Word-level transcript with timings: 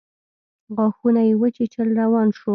غاښونه 0.75 1.21
يې 1.27 1.33
وچيچل 1.41 1.89
روان 2.01 2.27
شو. 2.37 2.49